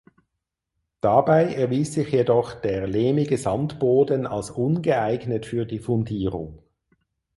Dabei 1.01 1.43
erwies 1.53 1.93
sich 1.93 2.11
jedoch 2.11 2.55
der 2.59 2.87
lehmige 2.87 3.37
Sandboden 3.37 4.25
als 4.25 4.49
ungeeignet 4.49 5.45
für 5.45 5.67
die 5.67 5.77
Fundierung. 5.77 6.63